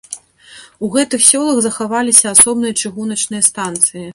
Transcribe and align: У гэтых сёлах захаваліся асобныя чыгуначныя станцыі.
У 0.87 0.89
гэтых 0.95 1.27
сёлах 1.31 1.57
захаваліся 1.65 2.27
асобныя 2.35 2.73
чыгуначныя 2.85 3.41
станцыі. 3.51 4.07